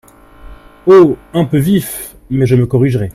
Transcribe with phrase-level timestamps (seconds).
[0.87, 1.15] Oh!
[1.31, 3.09] un peu vif, mais je me corrigerai…